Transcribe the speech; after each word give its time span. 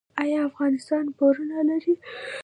آیا 0.21 0.39
افغانستان 0.49 1.05
پورونه 1.17 1.59
لري؟ 1.69 1.93